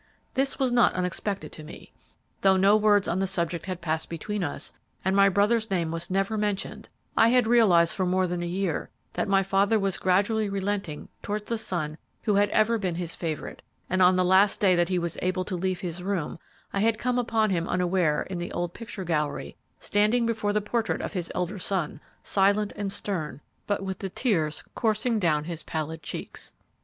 [0.33, 1.93] This was not unexpected to me.
[2.41, 4.73] Though no words on the subject had passed between us
[5.05, 8.89] and my brother's name was never mentioned, I had realized for more than a year
[9.13, 13.61] that my father was gradually relenting towards the son who had ever been his favorite,
[13.91, 16.39] and on the last day that he was able to leave his room,
[16.73, 21.01] I had come upon him unaware in the old picture gallery, standing before the portrait
[21.01, 26.01] of his elder son, silent and stern, but with the tears coursing down his pallid
[26.01, 26.53] cheeks.